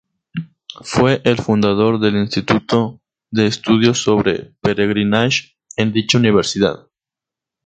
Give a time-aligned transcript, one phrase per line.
[0.83, 6.87] Fue el fundador del Instituto de Estudios sobre Peregrinaje en dicha universidad.